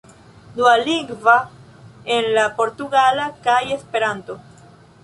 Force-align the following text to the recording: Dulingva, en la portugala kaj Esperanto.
Dulingva, 0.59 1.35
en 2.17 2.31
la 2.39 2.47
portugala 2.63 3.31
kaj 3.47 3.61
Esperanto. 3.79 4.43